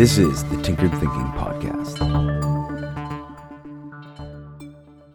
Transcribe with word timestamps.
This 0.00 0.16
is 0.16 0.42
the 0.44 0.56
Tinkered 0.62 0.92
Thinking 0.92 1.30
Podcast. 1.36 2.00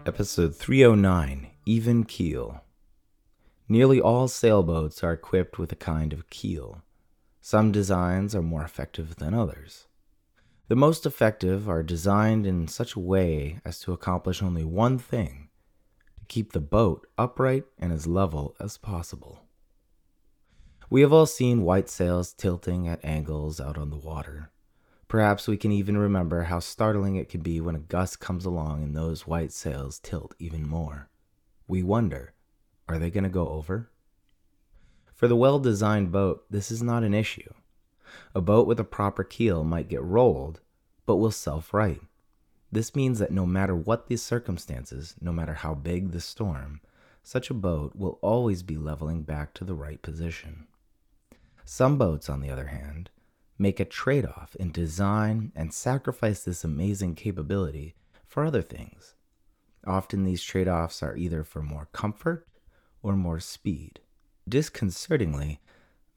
Episode 0.05 0.55
309 0.55 1.47
Even 1.65 2.03
Keel. 2.03 2.61
Nearly 3.67 3.99
all 3.99 4.27
sailboats 4.27 5.03
are 5.03 5.13
equipped 5.13 5.57
with 5.57 5.71
a 5.71 5.75
kind 5.75 6.13
of 6.13 6.29
keel. 6.29 6.83
Some 7.41 7.71
designs 7.71 8.35
are 8.35 8.43
more 8.43 8.63
effective 8.63 9.15
than 9.15 9.33
others. 9.33 9.87
The 10.67 10.75
most 10.75 11.07
effective 11.07 11.67
are 11.67 11.81
designed 11.81 12.45
in 12.45 12.67
such 12.67 12.93
a 12.93 12.99
way 12.99 13.61
as 13.65 13.79
to 13.79 13.91
accomplish 13.91 14.43
only 14.43 14.65
one 14.65 14.99
thing 14.99 15.49
to 16.19 16.25
keep 16.27 16.51
the 16.51 16.59
boat 16.59 17.07
upright 17.17 17.63
and 17.79 17.91
as 17.91 18.05
level 18.05 18.55
as 18.59 18.77
possible. 18.77 19.47
We 20.91 21.01
have 21.01 21.11
all 21.11 21.25
seen 21.25 21.63
white 21.63 21.89
sails 21.89 22.33
tilting 22.33 22.87
at 22.87 23.03
angles 23.03 23.59
out 23.59 23.79
on 23.79 23.89
the 23.89 23.97
water. 23.97 24.51
Perhaps 25.15 25.47
we 25.47 25.55
can 25.55 25.71
even 25.71 25.97
remember 25.97 26.43
how 26.43 26.59
startling 26.59 27.15
it 27.15 27.29
can 27.29 27.39
be 27.39 27.61
when 27.61 27.73
a 27.73 27.79
gust 27.79 28.19
comes 28.19 28.43
along 28.43 28.83
and 28.83 28.93
those 28.93 29.25
white 29.25 29.53
sails 29.53 29.97
tilt 29.97 30.35
even 30.39 30.67
more. 30.67 31.07
We 31.69 31.83
wonder, 31.83 32.33
are 32.89 32.99
they 32.99 33.09
going 33.09 33.23
to 33.23 33.29
go 33.29 33.47
over? 33.47 33.89
For 35.13 35.29
the 35.29 35.37
well 35.37 35.57
designed 35.57 36.11
boat, 36.11 36.43
this 36.49 36.69
is 36.69 36.83
not 36.83 37.05
an 37.05 37.13
issue. 37.13 37.49
A 38.35 38.41
boat 38.41 38.67
with 38.67 38.77
a 38.77 38.83
proper 38.83 39.23
keel 39.23 39.63
might 39.63 39.87
get 39.87 40.03
rolled, 40.03 40.59
but 41.05 41.15
will 41.15 41.31
self 41.31 41.73
right. 41.73 42.01
This 42.69 42.93
means 42.93 43.17
that 43.19 43.31
no 43.31 43.45
matter 43.45 43.73
what 43.73 44.07
the 44.07 44.17
circumstances, 44.17 45.15
no 45.21 45.31
matter 45.31 45.53
how 45.53 45.75
big 45.75 46.11
the 46.11 46.19
storm, 46.19 46.81
such 47.23 47.49
a 47.49 47.53
boat 47.53 47.95
will 47.95 48.19
always 48.21 48.63
be 48.63 48.75
leveling 48.75 49.21
back 49.21 49.53
to 49.53 49.63
the 49.63 49.75
right 49.75 50.01
position. 50.01 50.67
Some 51.63 51.97
boats, 51.97 52.29
on 52.29 52.41
the 52.41 52.49
other 52.49 52.67
hand, 52.67 53.11
make 53.57 53.79
a 53.79 53.85
trade 53.85 54.25
off 54.25 54.55
in 54.55 54.71
design 54.71 55.51
and 55.55 55.73
sacrifice 55.73 56.43
this 56.43 56.63
amazing 56.63 57.15
capability 57.15 57.95
for 58.27 58.43
other 58.45 58.61
things. 58.61 59.15
Often 59.85 60.23
these 60.23 60.43
trade 60.43 60.67
offs 60.67 61.01
are 61.03 61.15
either 61.15 61.43
for 61.43 61.61
more 61.61 61.87
comfort 61.93 62.47
or 63.01 63.15
more 63.15 63.39
speed. 63.39 63.99
Disconcertingly, 64.47 65.59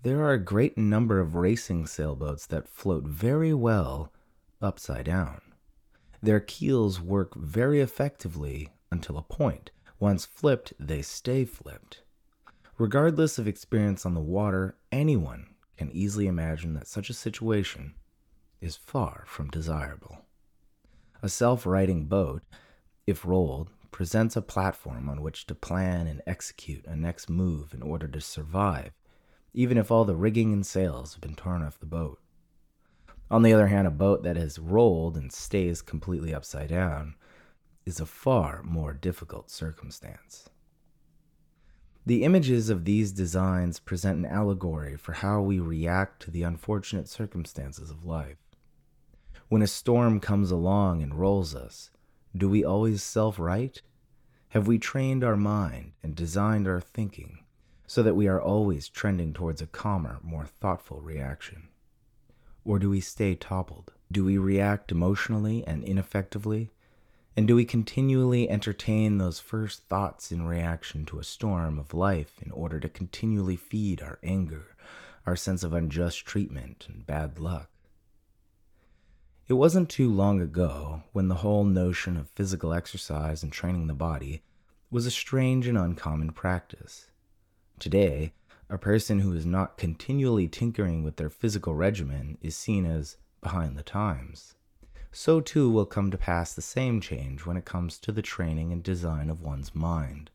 there 0.02 0.20
are 0.22 0.32
a 0.32 0.38
great 0.38 0.78
number 0.78 1.20
of 1.20 1.34
racing 1.34 1.86
sailboats 1.86 2.46
that 2.46 2.68
float 2.68 3.04
very 3.04 3.52
well 3.52 4.12
upside 4.60 5.06
down. 5.06 5.40
Their 6.22 6.40
keels 6.40 7.00
work 7.00 7.34
very 7.34 7.80
effectively 7.80 8.70
until 8.90 9.18
a 9.18 9.22
point. 9.22 9.70
Once 10.00 10.24
flipped, 10.24 10.72
they 10.78 11.02
stay 11.02 11.44
flipped. 11.44 12.02
Regardless 12.78 13.38
of 13.38 13.48
experience 13.48 14.06
on 14.06 14.14
the 14.14 14.20
water, 14.20 14.76
anyone 14.92 15.48
can 15.78 15.90
easily 15.92 16.26
imagine 16.26 16.74
that 16.74 16.86
such 16.86 17.08
a 17.08 17.14
situation 17.14 17.94
is 18.60 18.76
far 18.76 19.24
from 19.26 19.48
desirable. 19.48 20.26
A 21.22 21.28
self 21.28 21.64
righting 21.64 22.04
boat, 22.04 22.42
if 23.06 23.24
rolled, 23.24 23.70
presents 23.90 24.36
a 24.36 24.42
platform 24.42 25.08
on 25.08 25.22
which 25.22 25.46
to 25.46 25.54
plan 25.54 26.06
and 26.06 26.20
execute 26.26 26.84
a 26.86 26.94
next 26.94 27.30
move 27.30 27.72
in 27.72 27.82
order 27.82 28.06
to 28.08 28.20
survive, 28.20 28.92
even 29.54 29.78
if 29.78 29.90
all 29.90 30.04
the 30.04 30.16
rigging 30.16 30.52
and 30.52 30.66
sails 30.66 31.14
have 31.14 31.20
been 31.22 31.34
torn 31.34 31.62
off 31.62 31.80
the 31.80 31.86
boat. 31.86 32.18
On 33.30 33.42
the 33.42 33.52
other 33.52 33.68
hand, 33.68 33.86
a 33.86 33.90
boat 33.90 34.22
that 34.22 34.36
is 34.36 34.58
rolled 34.58 35.16
and 35.16 35.32
stays 35.32 35.82
completely 35.82 36.34
upside 36.34 36.68
down 36.68 37.14
is 37.86 38.00
a 38.00 38.06
far 38.06 38.62
more 38.62 38.92
difficult 38.92 39.50
circumstance. 39.50 40.48
The 42.08 42.24
images 42.24 42.70
of 42.70 42.86
these 42.86 43.12
designs 43.12 43.80
present 43.80 44.20
an 44.20 44.24
allegory 44.24 44.96
for 44.96 45.12
how 45.12 45.42
we 45.42 45.58
react 45.58 46.22
to 46.22 46.30
the 46.30 46.42
unfortunate 46.42 47.06
circumstances 47.06 47.90
of 47.90 48.06
life. 48.06 48.38
When 49.50 49.60
a 49.60 49.66
storm 49.66 50.18
comes 50.18 50.50
along 50.50 51.02
and 51.02 51.14
rolls 51.14 51.54
us, 51.54 51.90
do 52.34 52.48
we 52.48 52.64
always 52.64 53.02
self 53.02 53.38
right? 53.38 53.78
Have 54.48 54.66
we 54.66 54.78
trained 54.78 55.22
our 55.22 55.36
mind 55.36 55.92
and 56.02 56.14
designed 56.14 56.66
our 56.66 56.80
thinking 56.80 57.40
so 57.86 58.02
that 58.02 58.16
we 58.16 58.26
are 58.26 58.40
always 58.40 58.88
trending 58.88 59.34
towards 59.34 59.60
a 59.60 59.66
calmer, 59.66 60.18
more 60.22 60.46
thoughtful 60.46 61.02
reaction? 61.02 61.68
Or 62.64 62.78
do 62.78 62.88
we 62.88 63.00
stay 63.00 63.34
toppled? 63.34 63.92
Do 64.10 64.24
we 64.24 64.38
react 64.38 64.90
emotionally 64.90 65.62
and 65.66 65.84
ineffectively 65.84 66.70
and 67.38 67.46
do 67.46 67.54
we 67.54 67.64
continually 67.64 68.50
entertain 68.50 69.18
those 69.18 69.38
first 69.38 69.84
thoughts 69.84 70.32
in 70.32 70.44
reaction 70.44 71.06
to 71.06 71.20
a 71.20 71.24
storm 71.24 71.78
of 71.78 71.94
life 71.94 72.32
in 72.44 72.50
order 72.50 72.80
to 72.80 72.88
continually 72.88 73.54
feed 73.54 74.02
our 74.02 74.18
anger, 74.24 74.74
our 75.24 75.36
sense 75.36 75.62
of 75.62 75.72
unjust 75.72 76.26
treatment, 76.26 76.88
and 76.88 77.06
bad 77.06 77.38
luck? 77.38 77.70
It 79.46 79.52
wasn't 79.52 79.88
too 79.88 80.12
long 80.12 80.40
ago 80.40 81.04
when 81.12 81.28
the 81.28 81.36
whole 81.36 81.62
notion 81.62 82.16
of 82.16 82.28
physical 82.28 82.74
exercise 82.74 83.44
and 83.44 83.52
training 83.52 83.86
the 83.86 83.94
body 83.94 84.42
was 84.90 85.06
a 85.06 85.10
strange 85.12 85.68
and 85.68 85.78
uncommon 85.78 86.32
practice. 86.32 87.12
Today, 87.78 88.32
a 88.68 88.78
person 88.78 89.20
who 89.20 89.32
is 89.32 89.46
not 89.46 89.78
continually 89.78 90.48
tinkering 90.48 91.04
with 91.04 91.14
their 91.18 91.30
physical 91.30 91.76
regimen 91.76 92.36
is 92.42 92.56
seen 92.56 92.84
as 92.84 93.16
behind 93.40 93.78
the 93.78 93.84
times 93.84 94.56
so 95.18 95.40
too 95.40 95.68
will 95.68 95.84
come 95.84 96.12
to 96.12 96.16
pass 96.16 96.54
the 96.54 96.62
same 96.62 97.00
change 97.00 97.44
when 97.44 97.56
it 97.56 97.64
comes 97.64 97.98
to 97.98 98.12
the 98.12 98.22
training 98.22 98.72
and 98.72 98.84
design 98.84 99.28
of 99.28 99.42
one's 99.42 99.74
mind. 99.74 100.30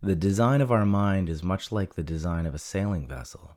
The 0.00 0.14
design 0.14 0.60
of 0.60 0.70
our 0.70 0.86
mind 0.86 1.28
is 1.28 1.42
much 1.42 1.72
like 1.72 1.96
the 1.96 2.04
design 2.04 2.46
of 2.46 2.54
a 2.54 2.58
sailing 2.58 3.08
vessel. 3.08 3.56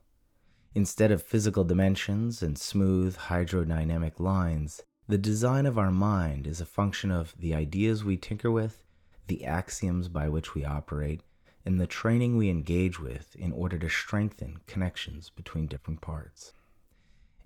Instead 0.74 1.12
of 1.12 1.22
physical 1.22 1.62
dimensions 1.62 2.42
and 2.42 2.58
smooth 2.58 3.16
hydrodynamic 3.16 4.18
lines, 4.18 4.82
the 5.06 5.16
design 5.16 5.66
of 5.66 5.78
our 5.78 5.92
mind 5.92 6.48
is 6.48 6.60
a 6.60 6.66
function 6.66 7.12
of 7.12 7.32
the 7.38 7.54
ideas 7.54 8.02
we 8.02 8.16
tinker 8.16 8.50
with, 8.50 8.82
the 9.28 9.44
axioms 9.44 10.08
by 10.08 10.28
which 10.28 10.56
we 10.56 10.64
operate, 10.64 11.20
and 11.64 11.80
the 11.80 11.86
training 11.86 12.36
we 12.36 12.50
engage 12.50 12.98
with 12.98 13.36
in 13.36 13.52
order 13.52 13.78
to 13.78 13.88
strengthen 13.88 14.58
connections 14.66 15.30
between 15.30 15.68
different 15.68 16.00
parts. 16.00 16.54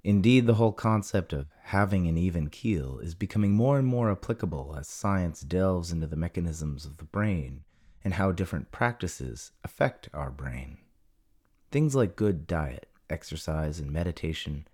Indeed, 0.03 0.47
the 0.47 0.55
whole 0.55 0.73
concept 0.73 1.33
of 1.33 1.49
having 1.65 2.07
an 2.07 2.17
even 2.17 2.49
keel 2.49 2.99
is 3.01 3.15
becoming 3.15 3.53
more 3.53 3.79
and 3.79 3.87
more 3.87 4.11
applicable 4.11 4.75
as 4.79 4.89
science 4.89 5.43
delves 5.43 5.93
into 5.93 6.07
the 6.07 6.17
mechanisms 6.17 6.87
of 6.87 6.97
the 6.97 7.05
brain 7.05 7.65
and 8.03 8.15
how 8.15 8.33
different 8.33 8.73
practices 8.73 9.53
affect 9.63 10.09
our 10.15 10.31
brain. 10.31 10.79
Things 11.71 11.95
like 11.95 12.17
good 12.17 12.47
diet, 12.47 12.89
exercise, 13.11 13.79
and 13.79 13.93
meditation 13.93 14.67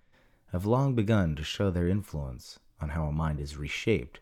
have 0.53 0.65
long 0.65 0.95
begun 0.95 1.35
to 1.35 1.43
show 1.43 1.69
their 1.69 1.89
influence 1.89 2.59
on 2.79 2.89
how 2.89 3.05
a 3.07 3.11
mind 3.11 3.41
is 3.41 3.57
reshaped, 3.57 4.21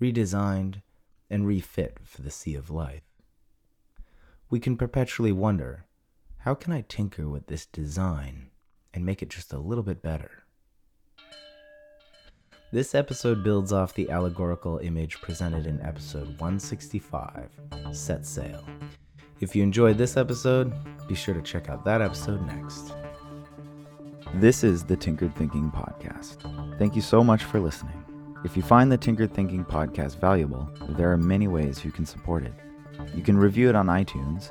redesigned, 0.00 0.82
and 1.30 1.46
refit 1.46 1.98
for 2.04 2.22
the 2.22 2.30
sea 2.30 2.56
of 2.56 2.68
life. 2.68 3.04
We 4.50 4.58
can 4.58 4.76
perpetually 4.76 5.32
wonder 5.32 5.86
how 6.38 6.54
can 6.54 6.72
I 6.72 6.82
tinker 6.82 7.28
with 7.28 7.46
this 7.46 7.64
design 7.64 8.50
and 8.94 9.04
make 9.04 9.22
it 9.22 9.30
just 9.30 9.52
a 9.52 9.58
little 9.58 9.84
bit 9.84 10.02
better. 10.02 10.44
This 12.72 12.94
episode 12.94 13.44
builds 13.44 13.72
off 13.72 13.94
the 13.94 14.08
allegorical 14.10 14.78
image 14.78 15.20
presented 15.20 15.66
in 15.66 15.80
episode 15.82 16.28
165 16.40 17.50
Set 17.92 18.24
Sail. 18.24 18.64
If 19.40 19.54
you 19.54 19.62
enjoyed 19.62 19.98
this 19.98 20.16
episode, 20.16 20.72
be 21.06 21.14
sure 21.14 21.34
to 21.34 21.42
check 21.42 21.68
out 21.68 21.84
that 21.84 22.00
episode 22.00 22.46
next. 22.46 22.92
This 24.36 24.64
is 24.64 24.84
the 24.84 24.96
Tinkered 24.96 25.36
Thinking 25.36 25.70
Podcast. 25.70 26.78
Thank 26.78 26.96
you 26.96 27.02
so 27.02 27.22
much 27.22 27.44
for 27.44 27.60
listening. 27.60 28.02
If 28.44 28.56
you 28.56 28.62
find 28.62 28.90
the 28.90 28.96
Tinkered 28.96 29.34
Thinking 29.34 29.64
Podcast 29.64 30.18
valuable, 30.18 30.70
there 30.90 31.12
are 31.12 31.18
many 31.18 31.48
ways 31.48 31.84
you 31.84 31.92
can 31.92 32.06
support 32.06 32.42
it. 32.42 32.54
You 33.14 33.22
can 33.22 33.36
review 33.36 33.68
it 33.68 33.76
on 33.76 33.88
iTunes 33.88 34.50